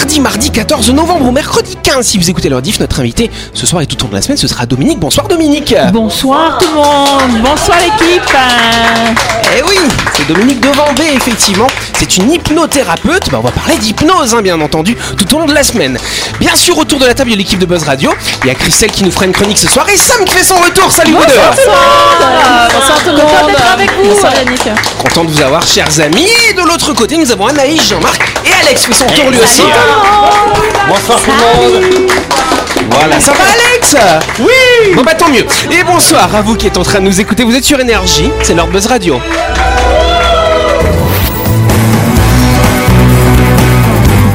[0.00, 2.80] mardi, mardi 14 novembre ou mercredi 15 si vous écoutez leur diff.
[2.80, 4.98] Notre invité ce soir et tout au long de la semaine, ce sera Dominique.
[4.98, 5.74] Bonsoir Dominique.
[5.92, 8.22] Bonsoir tout le monde, bonsoir l'équipe.
[9.58, 9.76] Eh oui,
[10.16, 11.66] c'est Dominique Devambé, effectivement.
[11.98, 13.30] C'est une hypnothérapeute.
[13.30, 15.98] Bah, on va parler d'hypnose, hein, bien entendu, tout au long de la semaine.
[16.38, 18.92] Bien sûr, autour de la table de l'équipe de Buzz Radio, il y a Christelle
[18.92, 20.90] qui nous fera une chronique ce soir et Sam qui fait son retour.
[20.90, 21.34] Salut vous deux.
[21.34, 23.50] Bonsoir, bonsoir tout le Content monde.
[23.50, 24.08] d'être avec vous.
[24.14, 24.62] Bonsoir Yannick.
[25.02, 26.28] Content de vous avoir, chers amis.
[26.48, 29.38] Et de l'autre côté, nous avons Anaïs, Jean-Marc et Alex qui fait son tour lui
[29.40, 29.62] aussi.
[30.88, 31.84] Bonsoir tout le monde.
[32.90, 33.96] Voilà, ça va Alex?
[34.40, 35.44] Oui Bon bah tant mieux.
[35.70, 37.44] Et bonsoir à vous qui êtes en train de nous écouter.
[37.44, 39.20] Vous êtes sur Énergie, c'est leur Buzz Radio.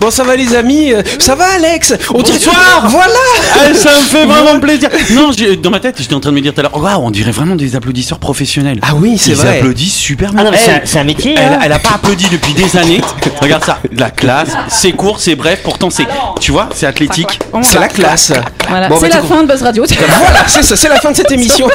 [0.00, 2.84] Bon ça va les amis Euh, Ça va Alex On Bonsoir.
[2.88, 3.12] Voilà
[3.54, 4.88] Ah, ça me fait vraiment plaisir.
[5.10, 5.30] Non,
[5.62, 7.30] dans ma tête, j'étais en train de me dire tout à l'heure, waouh, on dirait
[7.32, 8.78] vraiment des applaudisseurs professionnels.
[8.82, 9.58] Ah oui, c'est Ils vrai.
[9.58, 10.44] applaudissent super Ah bien.
[10.44, 11.34] non, mais c'est un- métier.
[11.38, 11.58] Elle, hein.
[11.62, 13.00] elle a pas applaudi depuis des années.
[13.40, 16.06] Regarde ça, la classe, c'est court, c'est bref, pourtant c'est,
[16.40, 17.38] tu vois, c'est athlétique.
[17.62, 18.32] C'est la classe
[18.68, 19.84] Voilà, Bon, c'est bah, la fin de Buzz Radio.
[20.18, 21.68] Voilà, c'est ça, c'est la fin de cette émission.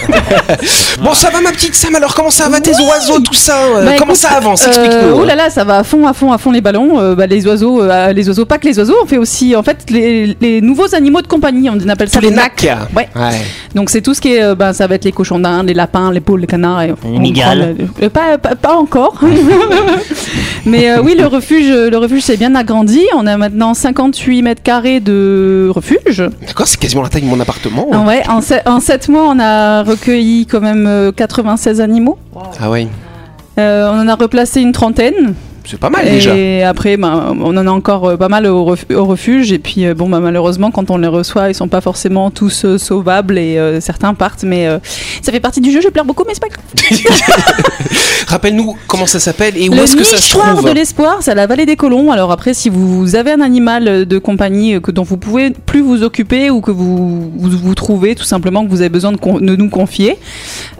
[1.01, 3.85] bon, ça va ma petite Sam, alors comment ça va tes oiseaux, tout ça euh,
[3.85, 5.15] Bah, Comment écoute, ça avance euh, Explique-nous.
[5.21, 6.99] oh là là, ça va à fond, à fond, à fond les ballons.
[6.99, 8.95] Euh, bah, les oiseaux, euh, les oiseaux, pas que les oiseaux.
[9.03, 11.69] On fait aussi, en fait, les, les nouveaux animaux de compagnie.
[11.69, 12.67] On appelle ça les nacs.
[12.95, 13.07] Ouais.
[13.15, 13.29] Ouais.
[13.75, 15.73] Donc c'est tout ce qui est, euh, bah, ça va être les cochons d'Inde, les
[15.73, 16.81] lapins, les poules, les canards.
[16.83, 17.75] Et on migales.
[17.77, 19.19] le- euh, pas, pas, pas encore.
[20.65, 23.01] Mais euh, oui, le refuge, le refuge s'est bien agrandi.
[23.15, 26.23] On a maintenant 58 mètres carrés de refuge.
[26.47, 27.87] D'accord, c'est quasiment la taille de mon appartement.
[27.91, 32.17] Ah ouais, en, se- en 7 mois, on a recueilli quand même euh, 96 animaux.
[32.59, 32.87] Ah ouais,
[33.59, 35.33] Euh, on en a replacé une trentaine.
[35.65, 36.35] C'est pas mal déjà.
[36.35, 39.51] Et après, ben, on en a encore euh, pas mal au, ref- au refuge.
[39.51, 42.65] Et puis, euh, bon, ben, malheureusement, quand on les reçoit, ils sont pas forcément tous
[42.65, 44.43] euh, sauvables et euh, certains partent.
[44.43, 44.79] Mais euh,
[45.21, 45.81] ça fait partie du jeu.
[45.81, 46.65] Je pleure beaucoup, mais c'est pas grave.
[48.27, 51.31] Rappelle-nous comment ça s'appelle et où est-ce que ça se nichoir trouve de l'espoir, c'est
[51.31, 52.11] à la vallée des colons.
[52.11, 56.03] Alors après, si vous avez un animal de compagnie que dont vous pouvez plus vous
[56.03, 59.55] occuper ou que vous vous, vous trouvez tout simplement que vous avez besoin de, de
[59.55, 60.17] nous confier,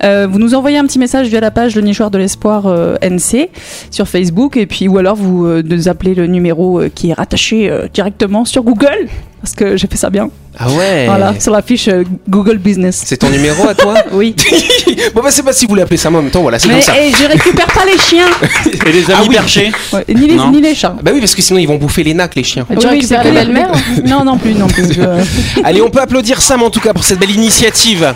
[0.01, 2.66] vous nous envoyez un petit message via la page Le Nichoir de l'espoir
[3.01, 3.50] NC
[3.91, 7.13] sur Facebook et puis ou alors vous euh, nous appelez le numéro euh, qui est
[7.13, 9.08] rattaché euh, directement sur Google
[9.41, 10.30] parce que j'ai fait ça bien.
[10.58, 11.06] Ah ouais.
[11.06, 13.03] Voilà, sur la fiche euh, Google Business.
[13.06, 14.36] C'est ton numéro à toi Oui.
[15.13, 16.75] Bon bah c'est pas si vous l'appeler ça mais en même temps, voilà, c'est Mais
[16.75, 16.94] comme ça.
[17.00, 18.25] eh, je récupère pas les chiens,
[18.86, 19.36] Et les Ah amis oui.
[19.36, 19.72] perchés.
[19.94, 20.52] Ouais, ni, les, Non.
[20.52, 20.96] ni les chats.
[21.02, 22.66] Bah oui, parce que sinon ils vont bouffer les nacs, les chiens.
[22.80, 23.72] Tu récupères les belles-mères
[24.06, 24.94] Non, non plus, non plus.
[24.94, 28.13] je- Allez, on peut applaudir Sam en tout cas pour cette belle initiative.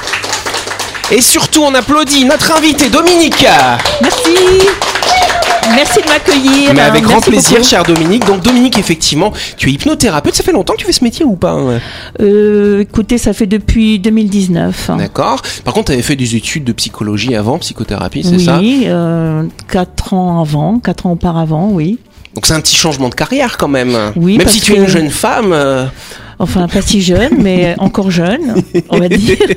[1.11, 3.45] Et surtout, on applaudit notre invité Dominique.
[4.01, 4.29] Merci.
[5.75, 6.73] Merci de m'accueillir.
[6.73, 7.63] Mais avec grand Merci plaisir, beaucoup.
[7.69, 8.25] cher Dominique.
[8.25, 10.35] Donc Dominique, effectivement, tu es hypnothérapeute.
[10.35, 11.79] Ça fait longtemps que tu fais ce métier ou pas hein?
[12.21, 14.91] Euh, écoutez, ça fait depuis 2019.
[14.97, 15.41] D'accord.
[15.63, 19.43] Par contre, tu avais fait des études de psychologie avant, psychothérapie, c'est oui, ça euh,
[19.67, 21.99] quatre ans avant, quatre ans auparavant, oui.
[22.35, 23.97] Donc c'est un petit changement de carrière quand même.
[24.15, 25.51] Oui, Même parce si tu es que- une jeune femme.
[25.51, 25.85] euh,
[26.41, 29.37] Enfin, pas si jeune, mais encore jeune, on va dire.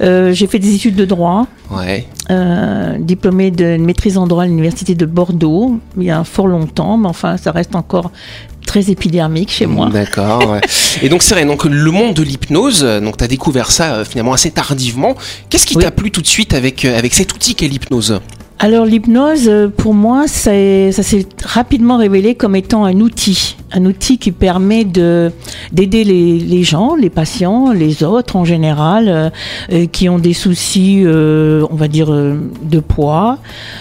[0.00, 2.06] Euh, j'ai fait des études de droit, Ouais.
[2.30, 6.96] euh, diplômée de maîtrise en droit à l'université de Bordeaux, il y a fort longtemps,
[6.96, 8.10] mais enfin, ça reste encore
[8.66, 9.90] très épidermique chez moi.
[9.92, 10.50] D'accord.
[10.50, 10.60] ouais.
[11.02, 14.04] Et donc c'est vrai, donc le monde de l'hypnose, donc tu as découvert ça euh,
[14.04, 15.14] finalement assez tardivement.
[15.50, 15.84] Qu'est-ce qui Oui.
[15.84, 18.20] t'a plu tout de suite avec, avec cet outil qu'est l'hypnose?
[18.64, 20.52] Alors l'hypnose, euh, pour moi, ça
[20.92, 25.32] s'est rapidement révélé comme étant un outil, un outil qui permet de
[25.72, 29.30] d'aider les, les gens, les patients, les autres en général, euh,
[29.72, 33.38] euh, qui ont des soucis, euh, on va dire, euh, de poids.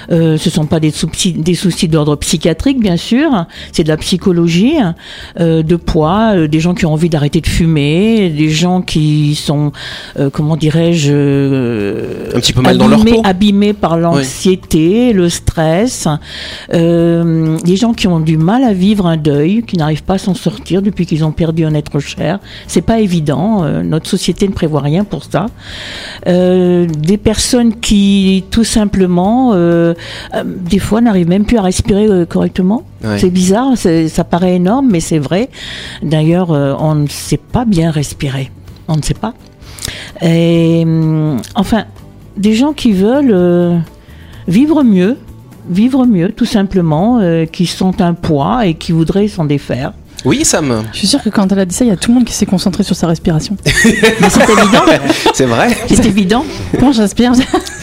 [0.09, 3.29] Ce sont pas des soucis, des soucis d'ordre psychiatrique, bien sûr,
[3.71, 4.73] c'est de la psychologie,
[5.39, 9.71] de poids, des gens qui ont envie d'arrêter de fumer, des gens qui sont,
[10.33, 11.13] comment dirais-je,
[12.35, 13.21] Un petit peu mal dans leur abîmés- peau.
[13.23, 16.07] abîmés par l'anxiété, le stress,
[16.73, 20.17] euh, des gens qui ont du mal à vivre un deuil, qui n'arrivent pas à
[20.17, 22.39] s'en sortir depuis qu'ils ont perdu un être cher.
[22.67, 23.63] C'est pas évident.
[23.63, 25.47] euh, notre société ne prévoit rien pour ça.
[26.27, 29.93] Euh, des personnes qui, tout simplement, euh,
[30.45, 32.83] des fois n'arrivent même plus à respirer correctement.
[33.03, 33.17] Ouais.
[33.17, 35.49] C'est bizarre, ça paraît énorme, mais c'est vrai.
[36.03, 38.51] D'ailleurs, on ne sait pas bien respirer.
[38.87, 39.33] On ne sait pas.
[40.21, 41.85] Et, hum, enfin,
[42.37, 43.81] des gens qui veulent
[44.47, 45.17] vivre mieux,
[45.69, 49.93] vivre mieux, tout simplement, euh, qui sont un poids et qui voudraient s'en défaire.
[50.23, 50.83] Oui, Sam.
[50.93, 52.25] Je suis sûre que quand elle a dit ça, il y a tout le monde
[52.25, 53.57] qui s'est concentré sur sa respiration.
[53.65, 54.83] Mais c'est évident.
[55.33, 55.75] C'est vrai.
[55.87, 56.45] C'est évident.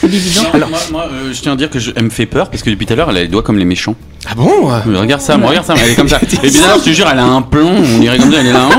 [0.01, 0.43] C'est évident.
[0.53, 2.63] Alors, moi, moi, euh, je tiens à dire que je, elle me fait peur parce
[2.63, 3.97] que depuis tout à l'heure, elle a les doigts comme les méchants.
[4.29, 4.71] Ah bon?
[4.87, 6.19] Mais Regarde ça, moi, regarde ça, elle est comme ça.
[6.23, 8.47] Et puis d'ailleurs, je te jure, elle a un plomb, on dirait comme ça, elle
[8.47, 8.69] est là.
[8.69, 8.75] Ouais,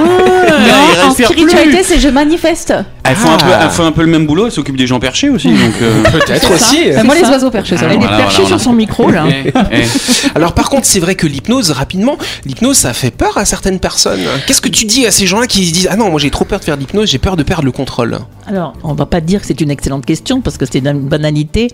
[0.94, 2.74] elle en spiritualité, c'est je manifeste.
[3.10, 3.60] Elle fait, un peu, Ah.
[3.64, 5.50] elle fait un peu le même boulot, elle s'occupe des gens perchés aussi.
[5.50, 6.92] Donc, euh, Peut-être aussi.
[6.94, 7.32] Bah, moi, les ça.
[7.32, 7.86] oiseaux perchés, ça.
[7.88, 9.26] Ah, Elle est Voilà, perchée voilà, sur son micro là.
[9.30, 9.84] eh, eh.
[10.36, 14.22] Alors par contre, c'est vrai que l'hypnose, rapidement, l'hypnose, ça fait peur à certaines personnes.
[14.48, 16.46] Qu'est-ce que tu dis à ces gens-là qui se disent Ah non, moi j'ai trop
[16.46, 18.20] peur de faire de l'hypnose, j'ai peur de perdre le contrôle?
[18.48, 21.68] Alors, on va pas dire que c'est une excellente question parce que c'est une banalité,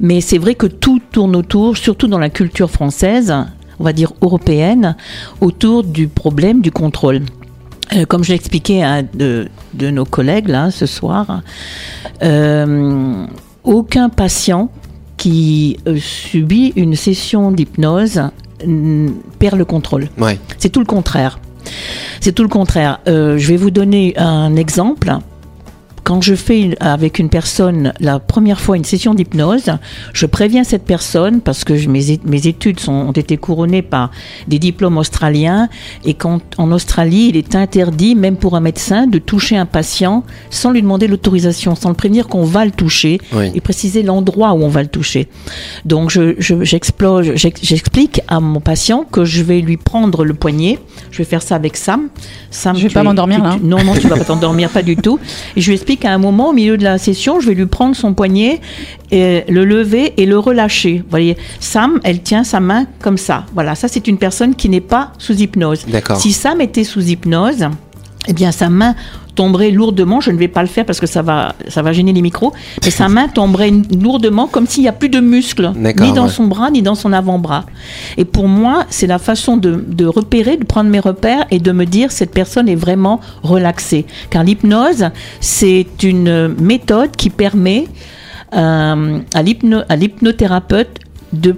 [0.00, 3.34] mais c'est vrai que tout tourne autour, surtout dans la culture française,
[3.80, 4.96] on va dire européenne,
[5.40, 7.22] autour du problème du contrôle.
[7.94, 11.42] Euh, comme je l'ai expliqué à un de, de nos collègues là ce soir,
[12.22, 13.26] euh,
[13.62, 14.70] aucun patient
[15.16, 18.22] qui euh, subit une session d'hypnose
[18.66, 19.08] mm,
[19.38, 20.08] perd le contrôle.
[20.18, 20.38] Ouais.
[20.58, 21.38] C'est tout le contraire.
[22.20, 23.00] C'est tout le contraire.
[23.08, 25.12] Euh, je vais vous donner un exemple.
[26.04, 29.70] Quand je fais une- avec une personne la première fois une session d'hypnose,
[30.12, 34.10] je préviens cette personne parce que je- mes, études sont, ont été couronnées par
[34.46, 35.68] des diplômes australiens
[36.04, 40.24] et quand en Australie, il est interdit, même pour un médecin, de toucher un patient
[40.50, 43.50] sans lui demander l'autorisation, sans le prévenir qu'on va le toucher Oui.
[43.54, 45.28] et préciser l'endroit où on va le toucher.
[45.86, 50.78] Donc je, je- j'explique à mon patient que je vais lui prendre le poignet.
[51.10, 52.08] Je vais faire ça avec Sam.
[52.50, 54.96] Sam Je vais pas m'endormir, là, tu- Non, non, tu vas pas t'endormir, pas du
[54.96, 55.18] tout.
[55.56, 57.66] Et je lui explique qu'à un moment, au milieu de la session, je vais lui
[57.66, 58.60] prendre son poignet,
[59.10, 60.98] et le lever et le relâcher.
[60.98, 63.46] Vous voyez, Sam, elle tient sa main comme ça.
[63.54, 65.86] Voilà, ça c'est une personne qui n'est pas sous hypnose.
[65.86, 66.20] D'accord.
[66.20, 67.68] Si Sam était sous hypnose,
[68.26, 68.94] eh bien sa main
[69.34, 72.12] tomberait lourdement, je ne vais pas le faire parce que ça va, ça va gêner
[72.12, 72.52] les micros,
[72.84, 76.30] mais sa main tomberait lourdement comme s'il n'y a plus de muscles, ni dans ouais.
[76.30, 77.64] son bras, ni dans son avant-bras.
[78.16, 81.72] Et pour moi, c'est la façon de, de repérer, de prendre mes repères et de
[81.72, 84.06] me dire cette personne est vraiment relaxée.
[84.30, 85.10] Car l'hypnose,
[85.40, 87.88] c'est une méthode qui permet
[88.54, 90.98] euh, à l'hypno- à l'hypnothérapeute
[91.32, 91.56] de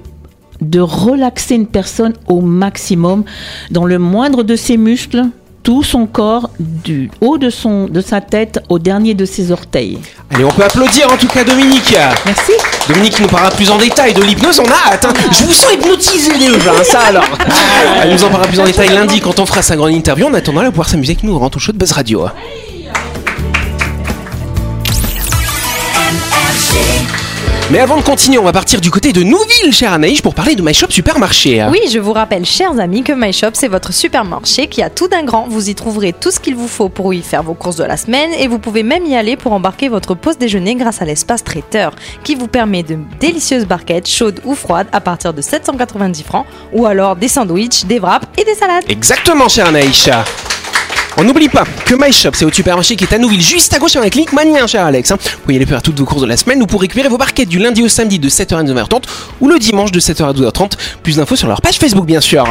[0.63, 3.25] de relaxer une personne au maximum
[3.71, 5.25] dans le moindre de ses muscles,
[5.67, 9.99] tout son corps, du haut de, son, de sa tête au dernier de ses orteils.
[10.33, 11.93] Allez, on peut applaudir en tout cas Dominique.
[12.25, 12.53] Merci.
[12.87, 15.05] Dominique nous parlera plus en détail de l'hypnose, on a hâte.
[15.07, 15.13] hein.
[15.33, 17.25] Je vous sens hypnotisé déjà, hein, ça alors.
[18.01, 20.27] Elle nous en parlera plus en détail lundi quand on fera sa grande interview.
[20.29, 22.27] En attendant, elle va pouvoir s'amuser avec nous dans ton show de Buzz Radio.
[27.69, 30.55] Mais avant de continuer, on va partir du côté de Nouville, chère Anaïs, pour parler
[30.55, 31.67] de My Shop Supermarché.
[31.69, 35.09] Oui, je vous rappelle, chers amis, que My Shop, c'est votre supermarché qui a tout
[35.09, 35.49] d'un grand.
[35.49, 37.97] Vous y trouverez tout ce qu'il vous faut pour y faire vos courses de la
[37.97, 41.43] semaine et vous pouvez même y aller pour embarquer votre pause déjeuner grâce à l'espace
[41.43, 41.93] traiteur
[42.23, 46.87] qui vous permet de délicieuses barquettes chaudes ou froides à partir de 790 francs ou
[46.87, 48.85] alors des sandwichs, des wraps et des salades.
[48.89, 50.09] Exactement, chère Anaïs.
[51.19, 53.79] On n'oublie pas que My Shop, c'est au supermarché qui est à Nouville, juste à
[53.79, 55.11] gauche avec la clinique Mania, cher Alex.
[55.11, 55.17] hein.
[55.21, 57.49] Vous pouvez aller faire toutes vos courses de la semaine ou pour récupérer vos barquettes
[57.49, 59.03] du lundi au samedi de 7h à 9h30
[59.41, 60.73] ou le dimanche de 7h à 12h30.
[61.03, 62.45] Plus d'infos sur leur page Facebook, bien sûr.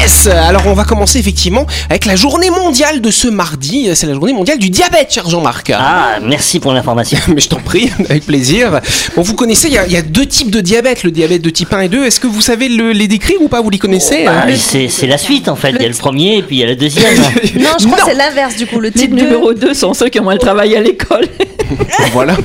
[0.00, 3.88] Yes Alors on va commencer effectivement avec la journée mondiale de ce mardi.
[3.94, 5.72] C'est la journée mondiale du diabète, cher Jean-Marc.
[5.74, 7.18] Ah, merci pour l'information.
[7.34, 8.80] Mais je t'en prie, avec plaisir.
[9.14, 11.42] Bon, vous connaissez, il y, a- il y a deux types de diabète, le diabète
[11.42, 12.04] de type 1 et 2.
[12.06, 13.60] Est-ce que vous savez le- les décrire ou pas?
[13.60, 14.54] Vous les connaissez Bah, hein?
[14.56, 15.70] c'est la suite en fait.
[15.70, 17.14] Il y a le premier et puis il y a le deuxième.
[17.60, 18.04] Non, je crois Non.
[18.04, 18.80] que c'est l'inverse du coup.
[18.80, 21.26] Le Type type 2, numéro 2 sont ceux qui ont mal travaillé à l'école.
[22.12, 22.36] Voilà.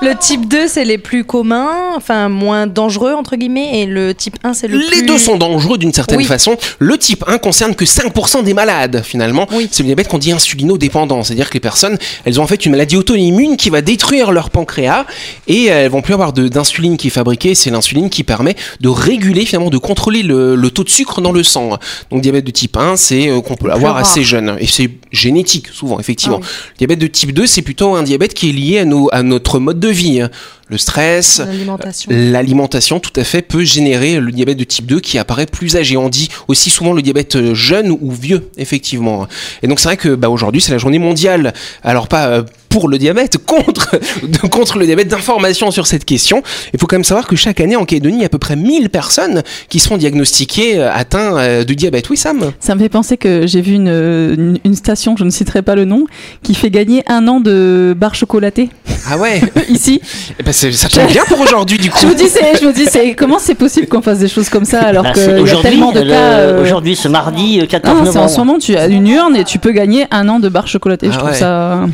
[0.00, 4.36] le type 2 c'est les plus communs, enfin moins dangereux entre guillemets, et le type
[4.42, 5.02] 1 c'est le Les plus...
[5.06, 6.24] deux sont dangereux d'une certaine Oui.
[6.24, 6.56] façon.
[6.84, 9.46] Le type 1 concerne que 5% des malades, finalement.
[9.52, 9.68] Oui.
[9.70, 11.22] C'est le diabète qu'on dit insulino-dépendant.
[11.22, 14.50] C'est-à-dire que les personnes, elles ont en fait une maladie auto-immune qui va détruire leur
[14.50, 15.06] pancréas
[15.46, 17.54] et elles vont plus avoir d'insuline qui est fabriquée.
[17.54, 21.32] C'est l'insuline qui permet de réguler, finalement, de contrôler le, le taux de sucre dans
[21.32, 21.78] le sang.
[22.10, 24.02] Donc, diabète de type 1, c'est euh, qu'on peut avoir rare.
[24.02, 24.58] assez jeune.
[24.60, 26.40] Et c'est génétique, souvent, effectivement.
[26.42, 29.08] Ah Le diabète de type 2, c'est plutôt un diabète qui est lié à, nos,
[29.10, 30.22] à notre mode de vie.
[30.68, 32.10] Le stress, L'alimentation.
[32.10, 35.96] L'alimentation, tout à fait, peut générer le diabète de type 2 qui apparaît plus âgé.
[35.96, 39.26] On dit aussi souvent le diabète euh, jeune ou vieux, effectivement.
[39.62, 41.52] Et donc c'est vrai que bah, aujourd'hui c'est la journée mondiale.
[41.82, 42.42] Alors pas euh,
[42.74, 46.42] pour le diabète, contre, de- contre le diabète, d'information sur cette question.
[46.72, 48.38] Il faut quand même savoir que chaque année en Calédonie, il y a à peu
[48.38, 52.10] près 1000 personnes qui sont diagnostiquées euh, atteintes euh, de diabète.
[52.10, 52.50] Oui, Sam?
[52.58, 55.76] Ça me fait penser que j'ai vu une, une, une station, je ne citerai pas
[55.76, 56.06] le nom,
[56.42, 58.70] qui fait gagner un an de barres chocolatées
[59.08, 60.00] Ah ouais ici.
[60.40, 61.98] Eh ben, Ça tombe bien pour aujourd'hui du coup.
[62.02, 64.48] Je me dis, c'est, je me dis, c'est comment c'est possible qu'on fasse des choses
[64.48, 66.16] comme ça alors Bah, qu'il c'est y a aujourd'hui, tellement de le- cas.
[66.40, 68.30] euh, aujourd'hui, ce mardi euh, 14 Ah, c'est en novembre.
[68.30, 71.06] ce moment, tu as une urne et tu peux gagner un an de barres chocolatées.
[71.10, 71.36] Ah je trouve ouais.
[71.36, 71.86] ça.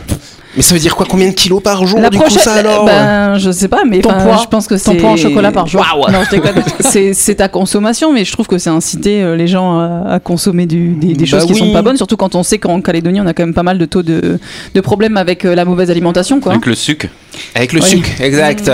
[0.56, 2.54] Mais ça veut dire quoi Combien de kilos par jour La du prochaine, coup ça
[2.54, 4.38] alors ben, je sais pas, mais Ton poids.
[4.42, 5.80] je pense que Ton c'est poids en chocolat par jour.
[6.12, 10.14] Non, je c'est ta consommation, mais je trouve que c'est inciter euh, les gens à,
[10.14, 11.58] à consommer du- des, des Bah choses qui oui.
[11.58, 13.78] sont pas bonnes, surtout quand on sait qu'en Calédonie, on a quand même pas mal
[13.78, 14.38] de taux de,
[14.74, 16.52] de problèmes avec euh, la mauvaise alimentation, quoi.
[16.52, 17.06] Avec le sucre.
[17.54, 17.88] Avec le Oui.
[17.88, 18.70] sucre, exact.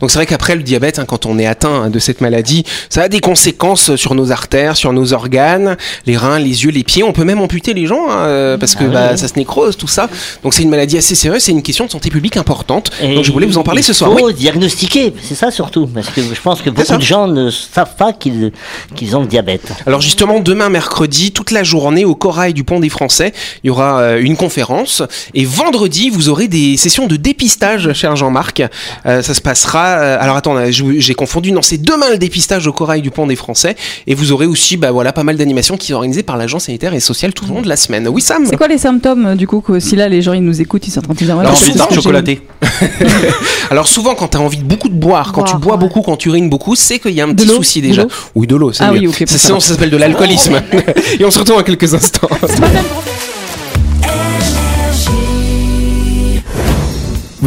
[0.00, 3.02] Donc c'est vrai qu'après le diabète, hein, quand on est atteint de cette maladie, ça
[3.02, 5.76] a des conséquences sur nos artères, sur nos organes,
[6.06, 7.02] les reins, les yeux, les pieds.
[7.02, 9.18] On peut même amputer les gens hein, euh, parce que Ah bah, oui.
[9.18, 10.08] ça se nécrose, tout ça.
[10.42, 12.90] Donc c'est une maladie assez sérieuse, c'est une question de santé publique importante.
[13.02, 14.10] Et Donc je voulais vous en parler il ce soir.
[14.16, 14.34] faut Oui.
[14.34, 18.12] diagnostiquer, c'est ça surtout, parce que je pense que beaucoup de gens ne savent pas
[18.12, 18.52] qu'ils
[18.94, 19.72] qu'ils ont le diabète.
[19.86, 23.32] Alors justement, demain mercredi, toute la journée au Corail du Pont des Français,
[23.64, 25.02] il y aura euh, une conférence.
[25.34, 28.62] Et vendredi, vous aurez des sessions de dépistage, cher Jean-Marc.
[29.06, 29.86] Euh, ça se passera...
[29.98, 31.52] euh, alors attends, euh, j'ai confondu.
[31.52, 33.76] Non, c'est demain le dépistage au Corail du Pont des Français.
[34.06, 36.94] Et vous aurez aussi bah, voilà, pas mal d'animations qui sont organisées par l'Agence sanitaire
[36.94, 38.08] et sociale tout au long de la semaine.
[38.08, 40.42] Oui, Sam C'est quoi les symptômes, euh, du coup, que si là les gens ils
[40.44, 41.34] nous écoutent, ils sont en train de dire.
[41.36, 42.42] ouais, Alors, peut-être souvent, que j'ai- chocolaté.
[43.70, 45.78] Alors souvent, quand tu as envie de beaucoup de boire, quand tu bois ouais.
[45.78, 48.04] beaucoup, quand tu urines beaucoup, c'est qu'il y a un petit souci déjà.
[48.34, 49.00] Oui, de l'eau, c'est Ah mieux.
[49.00, 50.60] oui, ok, sinon, ça s'appelle de l'alcoolisme.
[51.18, 52.28] et on se retrouve dans quelques instants.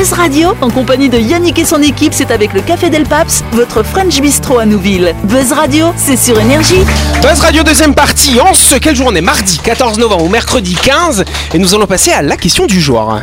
[0.00, 3.44] Buzz Radio, en compagnie de Yannick et son équipe, c'est avec le Café Del Paps,
[3.52, 5.14] votre French Bistro à Nouville.
[5.24, 6.86] Buzz Radio, c'est sur Énergie.
[7.20, 10.74] Buzz Radio deuxième partie, en ce quel jour on est Mardi 14 novembre ou mercredi
[10.74, 13.20] 15 et nous allons passer à la question du jour.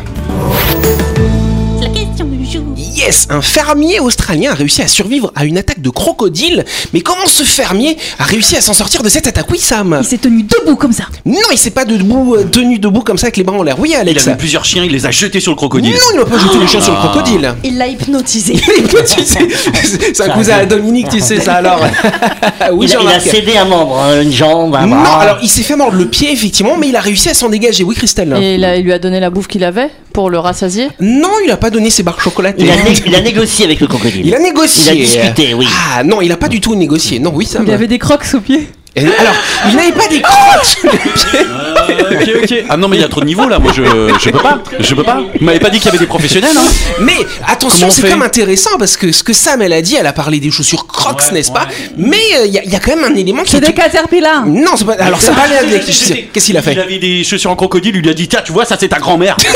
[2.98, 7.28] Yes, un fermier australien a réussi à survivre à une attaque de crocodile, mais comment
[7.28, 9.46] ce fermier a réussi à s'en sortir de cette attaque?
[9.52, 11.04] Oui Sam Il s'est tenu debout comme ça.
[11.24, 13.76] Non, il s'est pas debout, euh, tenu debout comme ça avec les bras en l'air.
[13.78, 15.92] Oui Il Alex a vu plusieurs chiens, il les a jetés sur le crocodile.
[15.94, 18.54] Non, il n'a pas jeté les chiens sur le crocodile Il l'a hypnotisé.
[19.08, 19.48] Tu sais,
[20.14, 21.80] C'est un cousin à Dominique, tu sais ça alors
[22.74, 25.62] Oui il, a, il cédé un membre, hein, une jambe, un Non, alors il s'est
[25.62, 27.84] fait mordre le pied effectivement, mais il a réussi à s'en dégager.
[27.84, 30.40] Oui Christelle Et il, a- il lui a donné la bouffe qu'il avait pour le
[30.40, 30.88] rassasier?
[31.00, 32.64] Non, il a pas donné ses barres chocolatées.
[32.64, 34.26] il, a né- il a négocié avec le crocodile.
[34.26, 34.94] Il a négocié.
[34.94, 35.68] Il a discuté, oui.
[35.96, 37.20] Ah non, il a pas du tout négocié.
[37.20, 37.60] Non, oui, ça.
[37.66, 38.68] Il avait des crocs au pied.
[38.96, 39.36] Et alors,
[39.70, 41.40] il n'avait pas des crocs sur les pieds.
[41.40, 42.64] Euh, ok, ok.
[42.68, 44.58] Ah non, mais il y a trop de niveaux là, moi je, je peux pas.
[44.80, 45.22] Je peux pas.
[45.40, 46.64] Vous m'avez pas dit qu'il y avait des professionnels, hein
[47.02, 47.14] Mais
[47.48, 49.84] attention, Comment on c'est fait quand même intéressant parce que ce que Sam elle a
[49.84, 51.68] dit, elle a parlé des chaussures Crocs, n'est-ce pas?
[51.96, 53.52] Mais euh, il y, a- il y a quand même un élément qui.
[53.52, 54.48] C'est des caterpillars.
[54.48, 54.94] Non, c'est pas.
[54.94, 55.86] Alors ça parlait avec.
[55.86, 56.80] Qu'est-ce qu'il a Il fait?
[56.80, 58.98] avait des chaussures en crocodile, il lui a dit Tiens, tu vois, ça c'est ta
[58.98, 59.38] grand-mère.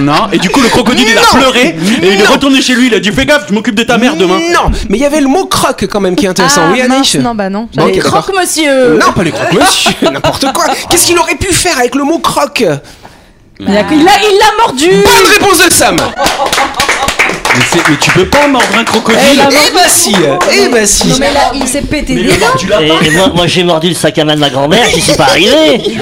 [0.00, 2.88] non, et du coup le crocodile il a pleuré et il est retourné chez lui,
[2.88, 4.38] il a dit Fais gaffe, je m'occupe de ta mère demain.
[4.52, 6.62] Non, mais il y avait le mot croc quand même qui est intéressant.
[6.66, 7.68] Ah, oui, Anish non, bah non.
[7.74, 8.22] Bon, ok, J'avais- d'accord.
[8.22, 8.94] Croque monsieur.
[8.98, 10.66] Non, pas les crocs, monsieur, n'importe quoi.
[10.90, 12.60] Qu'est-ce qu'il aurait pu faire avec le mot croc
[13.60, 14.88] Il a- il l'a il l'a mordu.
[14.90, 15.96] Bonne réponse de Sam
[17.56, 19.20] Mais, tu peux pas mordre un crocodile.
[19.50, 20.14] Eh bah si
[20.52, 22.22] Eh bah si Non, mais là, il s'est pété des.
[22.22, 25.14] Et, et moi, moi j'ai mordu le sac à main de ma grand-mère, j'y suis
[25.14, 25.82] pas arrivé.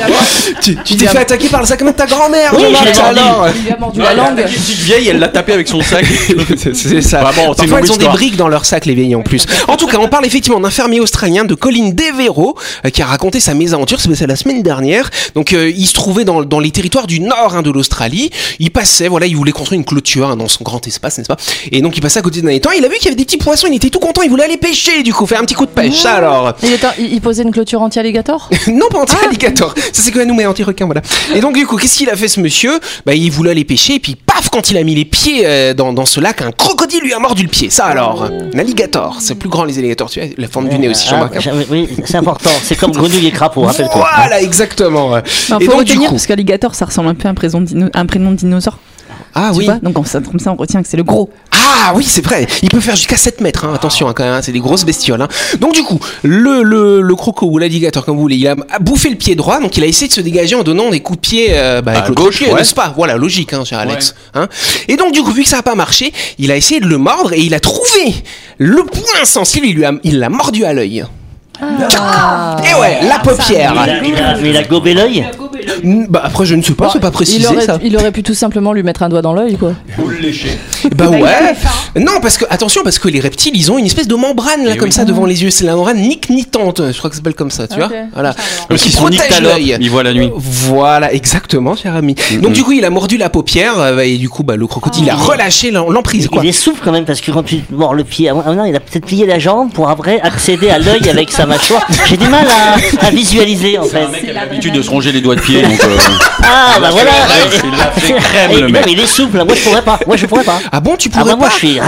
[0.62, 3.50] Tu t'es fait attaquer par le sac à main de ta grand-mère, Oui, l'ai mordu.
[3.56, 4.38] Il lui a mordu Elle la langue.
[4.38, 6.04] une petite vieille, elle l'a tapé avec son sac.
[6.56, 7.23] C'est ça.
[7.23, 9.47] Bah Parfois, elles ont des briques dans leur sac, les vieilles en plus.
[9.68, 12.54] En tout cas, on parle effectivement d'un fermier australien de Colin Devereux
[12.87, 14.00] euh, qui a raconté sa mésaventure.
[14.00, 15.11] C'est c'est la semaine dernière.
[15.35, 18.30] Donc, euh, il se trouvait dans, dans les territoires du nord hein, de l'Australie.
[18.59, 21.37] Il passait, voilà, il voulait construire une clôture hein, dans son grand espace, n'est-ce pas?
[21.70, 22.70] Et donc, il passait à côté d'un étang.
[22.76, 23.66] Il a vu qu'il y avait des petits poissons.
[23.70, 24.22] Il était tout content.
[24.22, 25.96] Il voulait aller pêcher, du coup, faire un petit coup de pêche.
[26.00, 26.52] Ça, alors.
[26.62, 29.75] Il, était- il- il posait une clôture anti-alligator non, pas anti-alligator.
[29.92, 31.02] Ça, c'est que nous, mais anti-requin, voilà.
[31.34, 32.78] Et donc, du coup, qu'est-ce qu'il a fait, ce monsieur?
[33.06, 35.75] Bah, il voulait aller pêcher, et puis, paf, quand il a mis les pieds euh,
[35.75, 37.70] dans, dans ce lac, un crocodile lui a mordu le pied.
[37.70, 38.25] Ça, alors.
[38.54, 39.16] Un alligator.
[39.20, 40.28] C'est plus grand, les alligators, tu vois.
[40.37, 41.40] La forme du nez aussi, Ah, Jean-Marc.
[41.40, 42.50] j'avais- oui, c'est important.
[42.62, 44.08] C'est comme grenouille et crapaud, rappelle-toi.
[44.16, 45.16] Voilà, exactement.
[45.18, 47.61] Et faut donc, du retenir coup- parce qu'alligator ça ressemble un peu à un prénom
[47.61, 48.78] de, dino- un prénom de dinosaure.
[49.34, 49.64] Ah tu oui.
[49.66, 51.30] vois Donc on, ça- comme ça on retient que c'est le gros.
[51.84, 52.46] Ah oui, c'est vrai.
[52.62, 53.64] Il peut faire jusqu'à 7 mètres.
[53.64, 53.72] hein.
[53.74, 54.34] Attention, hein, quand même.
[54.34, 55.20] hein, C'est des grosses bestioles.
[55.22, 55.28] hein.
[55.58, 59.08] Donc du coup, le, le, le croco ou l'alligator, comme vous voulez, il a bouffé
[59.10, 59.58] le pied droit.
[59.60, 61.92] Donc il a essayé de se dégager en donnant des coups de pied euh, bah,
[61.92, 62.54] avec À l'autre gauche, pied, ouais.
[62.58, 62.92] n'est-ce pas?
[62.96, 64.14] Voilà, logique, hein, cher Alex.
[64.34, 64.48] Hein
[64.88, 66.98] et donc du coup, vu que ça n'a pas marché, il a essayé de le
[66.98, 68.14] mordre et il a trouvé
[68.58, 69.66] le point sensible.
[69.66, 71.04] Il lui a, il l'a mordu à l'œil.
[71.60, 72.56] Ah.
[72.68, 73.72] Et ouais, la paupière.
[73.74, 75.26] Il a, il a- il a gobé l'œil
[76.09, 77.78] Bah après je ne sais pas, c'est pas il, précisé aurait, ça.
[77.83, 79.73] il aurait pu tout simplement lui mettre un doigt dans l'œil, quoi.
[79.97, 80.50] Faut le lécher.
[80.97, 81.21] Bah ouais.
[81.97, 84.73] Non parce que attention parce que les reptiles ils ont une espèce de membrane là
[84.75, 84.95] Eh comme oui.
[84.95, 85.50] ça devant les yeux.
[85.50, 86.83] C'est la membrane nique-nitante.
[86.92, 87.90] Je crois que ça s'appelle comme ça, tu vois.
[88.12, 88.35] Voilà.
[88.35, 89.76] Comme Donc il sont protège l'œil.
[89.81, 90.31] ils voient la nuit.
[90.35, 92.14] Voilà, exactement, cher ami.
[92.42, 95.09] Donc du coup, il a mordu la paupière euh, et du coup, bah, le crocodile
[95.11, 96.42] a relâché l'em- l'emprise, quoi.
[96.45, 98.75] Il est souple quand même parce que quand tu mords le pied, ah non, il
[98.76, 101.87] a peut-être plié la jambe pour après accéder à l'œil avec sa mâchoire.
[102.09, 104.02] J'ai du mal à, à visualiser en fait.
[104.02, 105.80] Un mec a l'habitude de se ronger les doigts de pied, donc.
[105.85, 105.99] euh,
[106.42, 107.11] Ah bah voilà.
[107.64, 108.82] Il l'a fait crème, le non, mec.
[108.87, 109.38] mais il est souple.
[109.44, 109.99] Moi je pourrais pas.
[110.06, 110.59] Moi je pourrais pas.
[110.71, 111.78] Ah bon, tu Ah pourrais bah, moi, pas je suis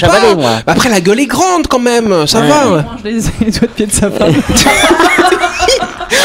[0.00, 0.50] pas moi.
[0.66, 2.48] Après, la gueule est grande quand même, ça Ouais.
[2.48, 2.64] va.
[2.64, 4.34] Mange les, les doigts de pied de sa femme.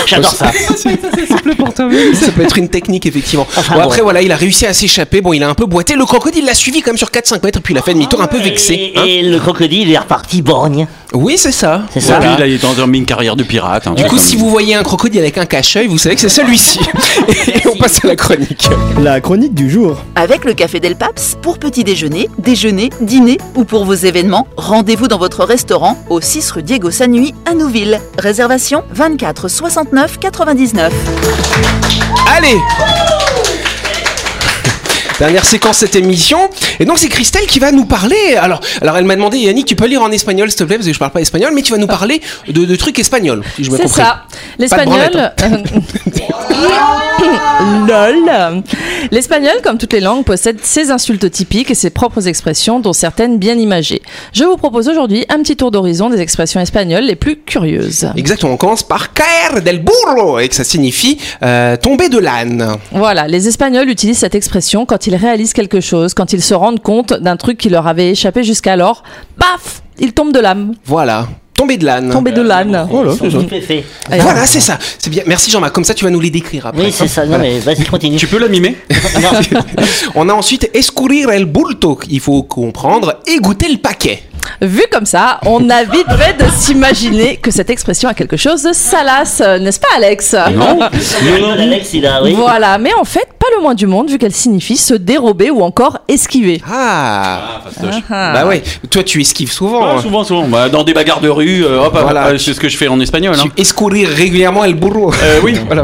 [0.06, 0.52] J'adore ça.
[0.78, 3.48] Ça peut être une technique, effectivement.
[3.58, 3.86] Enfin, bon, bon.
[3.86, 5.22] après, voilà, il a réussi à s'échapper.
[5.22, 5.96] Bon, il a un peu boité.
[5.96, 8.28] Le crocodile l'a suivi quand même sur 4-5 mètres, puis il a fait demi-tour un
[8.28, 8.74] peu vexé.
[8.74, 9.04] Et, hein.
[9.06, 10.88] et le crocodile est reparti borgne.
[11.14, 11.84] Oui, c'est ça.
[11.92, 12.20] C'est Et ça.
[12.20, 13.88] puis là, il est en train de une carrière de pirate.
[13.88, 16.30] un Du coup, si vous voyez un crocodile avec un cache-œil, vous savez que c'est
[16.30, 16.80] celui-ci.
[17.48, 18.70] Et on passe à la chronique.
[19.02, 19.98] La chronique du jour.
[20.16, 25.08] Avec le Café Del Paps, pour petit déjeuner, déjeuner, dîner ou pour vos événements, rendez-vous
[25.08, 28.00] dans votre restaurant au 6 rue Diego Sanui à Nouville.
[28.18, 29.48] Réservation 24
[29.86, 30.94] 69 99.
[32.36, 32.58] Allez
[35.20, 36.50] Dernière séquence de cette émission.
[36.80, 38.38] Et donc c'est Christelle qui va nous parler.
[38.40, 40.88] Alors, alors elle m'a demandé, Yannick, tu peux lire en espagnol s'il te plaît, parce
[40.88, 43.66] que je parle pas espagnol, mais tu vas nous parler de, de trucs espagnols, si
[43.66, 44.24] je me C'est ça.
[44.58, 45.34] Branlette, L'espagnol.
[47.88, 48.64] LOL.
[49.12, 53.38] L'espagnol, comme toutes les langues, possède ses insultes typiques et ses propres expressions, dont certaines
[53.38, 54.02] bien imagées.
[54.34, 58.10] Je vous propose aujourd'hui un petit tour d'horizon des expressions espagnoles les plus curieuses.
[58.16, 62.78] Exactement, on commence par caer del burro, et que ça signifie euh, tomber de l'âne.
[62.92, 66.82] Voilà, les Espagnols utilisent cette expression quand ils réalisent quelque chose, quand ils se rendent
[66.82, 69.04] compte d'un truc qui leur avait échappé jusqu'alors.
[69.38, 70.74] Paf Ils tombent de l'âme.
[70.86, 72.10] Voilà, tomber de l'âne.
[72.12, 72.88] Tomber de l'âne.
[72.90, 73.38] Voilà, c'est ça.
[73.40, 73.84] Stupéfait.
[74.10, 74.22] Allez.
[74.22, 74.78] Voilà, c'est ça.
[74.98, 75.24] C'est bien.
[75.26, 75.74] Merci Jean-Marc.
[75.74, 76.86] Comme ça, tu vas nous les décrire après.
[76.86, 77.26] Oui, c'est ça.
[77.26, 78.18] Non, mais vas-y, continue.
[78.18, 78.78] Tu peux la mimer.
[80.16, 82.00] On a ensuite escourir el bulto.
[82.10, 84.24] Il faut comprendre égoutter le paquet.
[84.62, 88.64] Vu comme ça, on a vite fait de s'imaginer que cette expression a quelque chose
[88.64, 90.36] de salace, euh, n'est-ce pas Alex?
[90.56, 90.80] Non
[91.58, 92.34] Alex, il a, oui.
[92.36, 95.62] Voilà, mais en fait, pas le moins du monde, vu qu'elle signifie se dérober ou
[95.64, 96.62] encore esquiver.
[96.70, 98.02] Ah, Ah, fastoche.
[98.10, 98.32] Ah.
[98.34, 98.62] bah ouais.
[98.90, 99.86] Toi, tu esquives souvent.
[99.88, 100.02] Hein.
[100.02, 100.48] souvent, souvent.
[100.48, 102.32] Bah, dans des bagarres de rue, euh, hop, Voilà.
[102.32, 103.36] hop, c'est ce que je fais en espagnol.
[103.40, 103.44] Hein.
[103.56, 105.14] Tu escourir régulièrement el burro.
[105.24, 105.58] Euh, oui.
[105.68, 105.84] voilà.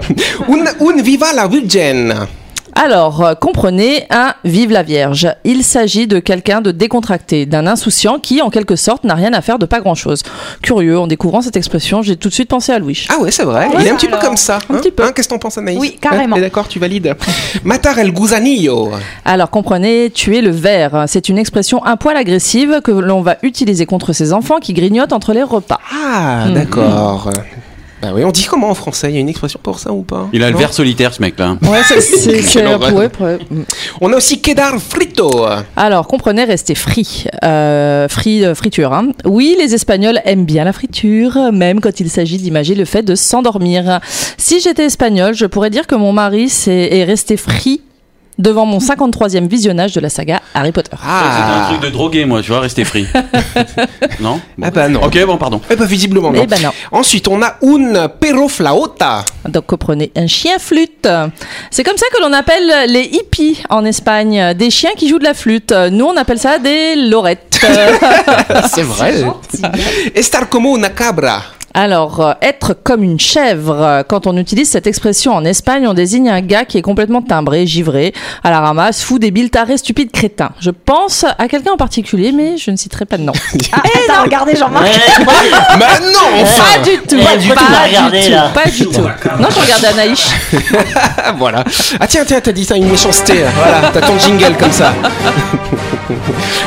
[0.49, 2.13] Un, un viva la virgen.
[2.77, 5.29] Alors, euh, comprenez un vive la Vierge.
[5.45, 9.41] Il s'agit de quelqu'un de décontracté, d'un insouciant qui, en quelque sorte, n'a rien à
[9.41, 10.23] faire de pas grand-chose.
[10.61, 13.07] Curieux, en découvrant cette expression, j'ai tout de suite pensé à Louis.
[13.09, 13.69] Ah ouais, c'est vrai.
[13.79, 14.59] Il est un petit peu comme ça.
[14.69, 14.77] Un hein.
[14.79, 15.03] petit peu.
[15.03, 16.35] Hein, Qu'est-ce que t'en penses, Anaïs Oui, carrément.
[16.35, 17.15] Hein, d'accord, tu valides.
[17.63, 18.91] Matar el gusanillo.
[19.23, 21.05] Alors comprenez, tuer le ver.
[21.07, 25.13] C'est une expression un poil agressive que l'on va utiliser contre ses enfants qui grignotent
[25.13, 25.79] entre les repas.
[25.93, 27.31] Ah, d'accord.
[28.01, 29.09] Bah oui, on dit comment en français?
[29.09, 30.27] Il y a une expression pour ça ou pas?
[30.33, 31.57] Il a le verre solitaire, ce mec-là.
[31.63, 31.99] Ouais, c'est-.
[34.01, 35.45] On a aussi quedar frito.
[35.75, 38.93] Alors comprenez, rester frit, euh, frit euh, friture.
[38.93, 39.07] hein.
[39.25, 43.15] Oui, les Espagnols aiment bien la friture, même quand il s'agit d'imager le fait de
[43.15, 43.99] s'endormir.
[44.37, 47.81] Si j'étais espagnol, je pourrais dire que mon mari s'est- est resté frit
[48.37, 50.91] devant mon 53e visionnage de la saga Harry Potter.
[50.91, 53.07] Ça, C'était un Ah, truc de drogué, moi, tu vois, rester free.
[54.19, 54.67] non Bon.
[54.67, 55.01] Ah bah non.
[55.03, 55.61] Ok, bon, pardon.
[55.69, 56.41] Eh bah visiblement non.
[56.43, 56.71] Eh ben non.
[56.91, 59.23] Ensuite, on a un perro flauta.
[59.47, 61.07] Donc comprenez, un chien flûte.
[61.71, 65.23] C'est comme ça que l'on appelle les hippies en Espagne, des chiens qui jouent de
[65.23, 65.73] la flûte.
[65.91, 67.59] Nous on appelle ça des lorettes.
[68.73, 69.23] C'est vrai.
[70.13, 71.41] Estar como una cabra.
[71.77, 76.29] Alors, euh, être comme une chèvre, quand on utilise cette expression en Espagne, on désigne
[76.29, 78.13] un gars qui est complètement timbré, givré,
[78.45, 80.51] à la ramasse, fou, débile, taré, stupide, crétin.
[80.61, 83.33] Je pense à quelqu'un en particulier, mais je ne citerai pas de nom.
[83.73, 84.85] Ah, t'as regardé Jean-Marc
[85.77, 89.01] Mais non, enfin Pas du tout, Eh, pas, du là tout, pas du tout.
[89.39, 90.29] Non, je regardais Anaïs.
[91.17, 91.63] Ah, Voilà.
[91.99, 93.33] Ah tiens, tiens, t'as dit ça, une méchanceté.
[93.55, 94.93] Voilà, t'as ton jingle comme ça.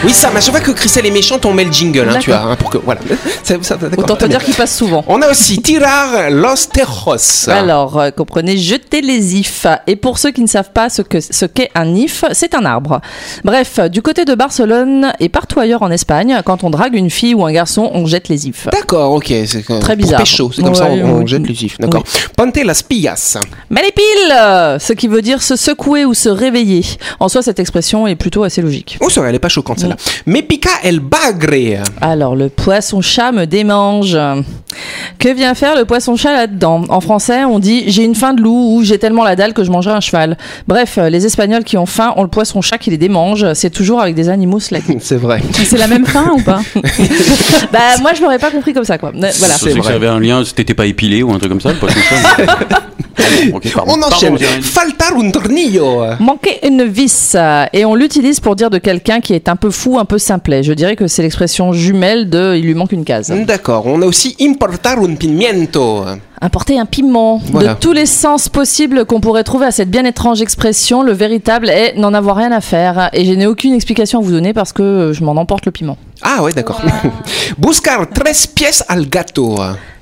[0.04, 2.18] oui, ça, mais à chaque fois que Christelle est méchante, on met le jingle, hein,
[2.20, 3.00] tu vois, hein, pour que voilà.
[3.42, 4.97] Ça, ça, d'accord, Autant te dire qu'il passe souvent.
[5.06, 7.48] On a aussi tirar los tejos.
[7.48, 9.66] Alors, euh, comprenez, jeter les ifs.
[9.86, 12.64] Et pour ceux qui ne savent pas ce que ce qu'est un if, c'est un
[12.64, 13.00] arbre.
[13.44, 17.34] Bref, du côté de Barcelone et partout ailleurs en Espagne, quand on drague une fille
[17.34, 18.66] ou un garçon, on jette les ifs.
[18.72, 19.26] D'accord, ok.
[19.46, 20.20] C'est Très pour bizarre.
[20.20, 21.26] pécho, c'est comme ça, Ouais, on, on oui.
[21.28, 21.78] jette les ifs.
[21.78, 22.04] D'accord.
[22.36, 23.36] Ponte las pillas.
[23.70, 26.84] Mais les piles euh, Ce qui veut dire se secouer ou se réveiller.
[27.20, 28.98] En soi, cette expression est plutôt assez logique.
[29.00, 29.96] Oh, ça va, elle est pas choquante celle-là.
[30.26, 31.82] Mais pica el bagre.
[32.00, 34.16] Alors, le poisson-chat me démange.
[35.18, 36.84] Que vient faire le poisson-chat là-dedans?
[36.88, 39.64] En français, on dit j'ai une faim de loup ou j'ai tellement la dalle que
[39.64, 40.36] je mangerai un cheval.
[40.66, 43.52] Bref, euh, les Espagnols qui ont faim ont le poisson-chat qui les démange.
[43.54, 44.98] C'est toujours avec des animaux slackés.
[45.00, 45.42] C'est vrai.
[45.52, 46.60] C'est la même fin ou pas?
[47.72, 49.10] Bah, moi, je l'aurais pas compris comme ça, quoi.
[49.12, 49.32] Voilà.
[49.32, 49.88] C'est sais que vrai.
[49.90, 51.98] ça avait un lien, si t'étais pas épilé ou un truc comme ça, le poisson
[53.74, 53.92] pardon.
[53.94, 54.38] On Pardon, enchaîne.
[54.38, 54.62] Jérémy.
[54.62, 56.02] Faltar un tornillo.
[56.20, 59.70] Manquer une vis, euh, et on l'utilise pour dire de quelqu'un qui est un peu
[59.70, 60.62] fou, un peu simplet.
[60.62, 63.30] Je dirais que c'est l'expression jumelle de il lui manque une case.
[63.46, 63.86] D'accord.
[63.86, 66.04] On a aussi importar un pimiento.
[66.40, 67.40] Importer un piment.
[67.50, 67.74] Voilà.
[67.74, 71.68] De tous les sens possibles qu'on pourrait trouver à cette bien étrange expression, le véritable
[71.68, 73.10] est n'en avoir rien à faire.
[73.12, 75.96] Et je n'ai aucune explication à vous donner parce que je m'en emporte le piment.
[76.22, 76.80] Ah ouais, d'accord.
[77.58, 79.56] Buscar tres pies al gato.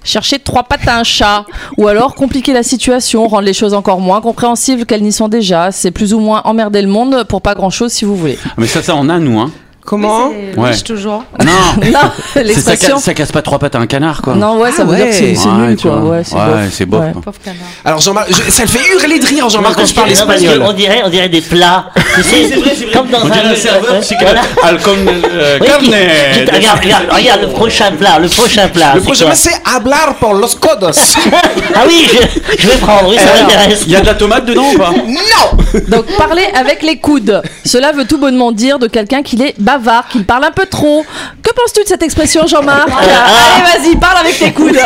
[0.06, 1.44] Chercher trois pattes à un chat,
[1.76, 5.72] ou alors compliquer la situation, rendre les choses encore moins compréhensibles qu'elles n'y sont déjà.
[5.72, 8.38] C'est plus ou moins emmerder le monde pour pas grand chose si vous voulez.
[8.56, 9.50] Mais ça, ça en a, nous, hein.
[9.86, 10.70] Comment Ouais.
[10.70, 11.22] Riche toujours.
[11.38, 11.46] Non,
[11.92, 11.98] Non,
[12.34, 14.34] c'est ça, casse, ça casse pas trois pattes à un canard, quoi.
[14.34, 15.34] Non, ouais, ça Ah veut dire que c'est ouais.
[15.36, 15.96] c'est Ouais, nul, tu quoi.
[15.98, 16.10] vois.
[16.16, 16.60] Ouais, c'est Ouais, bof.
[16.72, 17.54] c'est Ouais.
[17.84, 20.62] Alors Jean-Marc, je- ça le fait hurler de rire Jean-Marc quand je parle espagnol.
[20.66, 21.86] On dirait, on dirait des plats.
[22.16, 22.50] Tu sais,
[22.92, 24.40] comme dans On dirait un un serveur, c'est Voilà.
[24.64, 28.92] Euh, Oui, qui- qui- regarde, regarde, regarde le prochain plat, le prochain plat.
[28.94, 30.90] Le c'est prochain quoi c'est hablar por los codos.
[31.74, 33.82] Ah oui, je, je vais prendre, oui, ça m'intéresse.
[33.86, 34.90] Il y a de la tomate dedans ou pas?
[35.06, 37.42] Non Donc parler avec les coudes.
[37.64, 41.04] Cela veut tout bonnement dire de quelqu'un qu'il est bavard, qu'il parle un peu trop.
[41.42, 44.76] Que penses-tu de cette expression, Jean-Marc Allez, vas-y, parle avec tes coudes.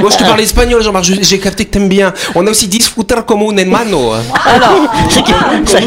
[0.00, 2.12] Moi je te parle espagnol Jean-Marc, je- j'ai capté que t'aimes bien.
[2.34, 4.12] On a aussi disfrutar como un hermano.
[4.44, 5.30] Alors, C'est que-
[5.70, 5.78] ça-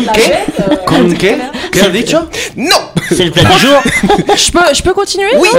[0.86, 1.38] Con qué
[1.72, 2.18] ¿Qué has dicho
[2.56, 2.76] Non
[3.10, 3.78] c'est le plat du jour.
[4.36, 5.50] je peux, je peux continuer Oui.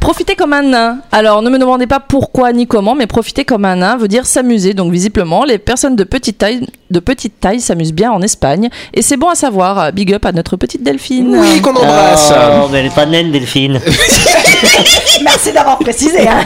[0.00, 0.98] Profiter comme un nain.
[1.10, 4.26] Alors, ne me demandez pas pourquoi ni comment, mais profiter comme un nain veut dire
[4.26, 4.72] s'amuser.
[4.74, 8.68] Donc, visiblement, les personnes de petite taille, de petite taille s'amusent bien en Espagne.
[8.94, 9.90] Et c'est bon à savoir.
[9.92, 11.36] Big up à notre petite Delphine.
[11.38, 12.32] Oui qu'on embrasse.
[12.34, 13.80] Oh, mais elle est pas naine, Delphine.
[15.22, 16.28] Merci d'avoir précisé.
[16.28, 16.44] hein.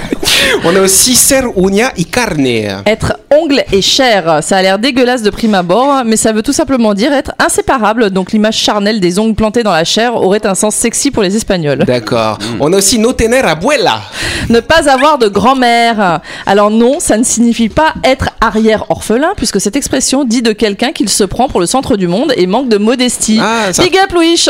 [0.64, 2.46] On a aussi ser uña y carne.
[2.86, 6.52] Être ongle et chair, ça a l'air dégueulasse de prime abord, mais ça veut tout
[6.52, 8.10] simplement dire être inséparable.
[8.10, 11.36] Donc l'image charnelle des ongles plantés dans la chair aurait un sens sexy pour les
[11.36, 11.84] Espagnols.
[11.86, 12.38] D'accord.
[12.60, 14.00] On a aussi no tener abuela.
[14.48, 16.20] Ne pas avoir de grand-mère.
[16.46, 21.08] Alors non, ça ne signifie pas être arrière-orphelin, puisque cette expression dit de quelqu'un qu'il
[21.08, 23.38] se prend pour le centre du monde et manque de modestie.
[23.42, 24.30] Ah, ça- Big up, Louis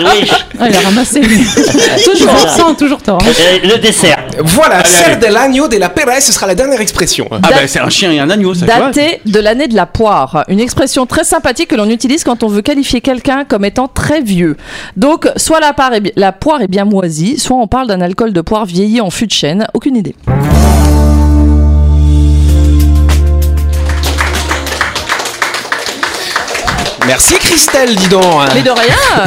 [0.00, 1.20] Louis, Ah, il a ramassé.
[2.04, 2.25] toujours
[2.78, 3.18] Toujours tort.
[3.22, 4.18] euh, le dessert.
[4.42, 7.28] Voilà, ser del año de la Pérez, ce sera la dernière expression.
[7.32, 8.66] Ah bah c'est un chien et un agneau, ça.
[8.66, 10.44] Daté de l'année de la poire.
[10.48, 14.20] Une expression très sympathique que l'on utilise quand on veut qualifier quelqu'un comme étant très
[14.20, 14.56] vieux.
[14.96, 18.00] Donc, soit la, part est bi- la poire est bien moisie, soit on parle d'un
[18.00, 19.66] alcool de poire vieilli en fût de chêne.
[19.74, 20.14] Aucune idée.
[27.06, 28.22] Merci Christelle, dis donc.
[28.54, 29.24] Mais de rien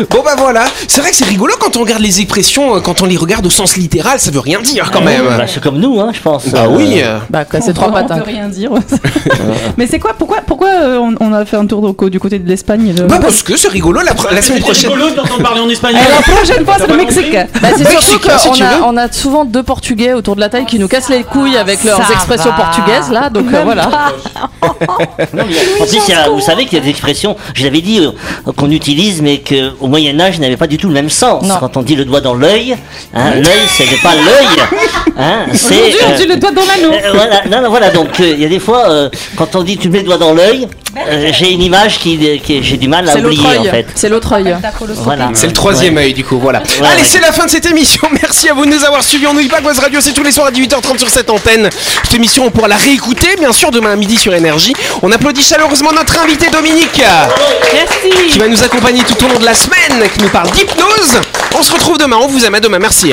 [0.10, 3.02] Bon bah voilà, c'est vrai que c'est rigolo quand on regarde les expressions, euh, quand
[3.02, 5.24] on les regarde au sens littéral, ça veut rien dire quand même.
[5.26, 6.46] Bah, c'est comme nous, hein, je pense.
[6.48, 7.00] Bah Euh, oui.
[7.02, 8.10] euh, Bah, quoi, c'est trois pattes.
[8.10, 8.18] Hein.
[8.18, 8.70] peut rien dire.
[9.76, 12.48] Mais c'est quoi Pourquoi, pourquoi euh, on, on a fait un tour du côté de
[12.48, 14.90] l'Espagne le- Bah parce que c'est rigolo la, semaine C'est prochaine.
[14.92, 16.02] rigolo d'entendre parler en espagnol.
[16.10, 17.32] La prochaine fois, c'est le Mexique.
[17.32, 18.82] Bah, c'est Mexique, surtout si qu'on tu a, veux.
[18.84, 21.84] on a souvent deux Portugais autour de la table qui nous cassent les couilles avec
[21.84, 23.88] leurs Ça expressions portugaises là, donc voilà.
[24.62, 26.00] En plus,
[26.34, 29.86] vous savez qu'il y a des expressions, je l'avais dit, euh, qu'on utilise, mais qu'au
[29.86, 31.44] Moyen-Âge n'avait pas du tout le même sens.
[31.44, 31.56] Non.
[31.60, 32.76] Quand on dit le doigt dans l'œil,
[33.14, 34.66] hein, l'œil, ce n'est pas l'œil.
[35.18, 35.74] Hein, c'est.
[35.74, 36.92] Aujourd'hui, on euh, dit le doigt dans l'anneau.
[36.94, 39.62] euh, voilà, non, non, voilà, donc euh, il y a des fois, euh, quand on
[39.62, 40.66] dit tu me mets le doigt dans l'œil,
[41.08, 43.70] euh, j'ai une image qui, qui j'ai du mal à oublier en œil.
[43.70, 43.86] fait.
[43.94, 44.54] C'est l'autre œil.
[45.04, 45.30] Voilà.
[45.34, 46.58] C'est le troisième œil du coup, voilà.
[46.60, 47.08] Ouais, Allez, ouais.
[47.08, 48.06] c'est la fin de cette émission.
[48.22, 49.26] Merci à vous de nous avoir suivis.
[49.26, 51.68] On n'oublie pas que Buzz Radio, c'est tous les soirs à 18h30 sur cette antenne.
[52.04, 54.72] Cette émission, on pourra la réécouter, bien sûr, demain à midi sur Énergie.
[55.02, 57.02] On applaudit chaleureusement notre invité Dominique.
[57.74, 58.28] Merci.
[58.30, 61.20] Qui va nous accompagner tout au long de la semaine, qui nous parle d'hypnose.
[61.58, 63.12] On se retrouve demain, on vous aime à demain, merci.